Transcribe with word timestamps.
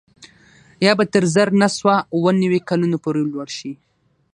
یا 0.85 0.93
به 0.97 1.05
تر 1.13 1.23
زر 1.33 1.49
نه 1.61 1.67
سوه 1.77 1.95
اووه 2.13 2.31
نوي 2.43 2.59
کلونو 2.69 2.97
پورې 3.03 3.21
لوړ 3.31 3.47
شي 3.57 3.71